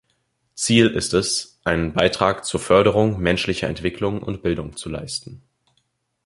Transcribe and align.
Ziel 0.55 0.87
ist 0.87 1.13
es, 1.13 1.59
einen 1.63 1.93
Beitrag 1.93 2.43
zur 2.43 2.59
Förderung 2.59 3.19
menschlicher 3.19 3.67
Entwicklung 3.67 4.23
und 4.23 4.41
Bildung 4.41 4.75
zu 4.75 4.89
leisten. 4.89 5.43